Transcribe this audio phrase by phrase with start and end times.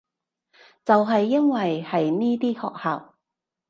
[0.83, 3.13] 就係因為係呢啲學校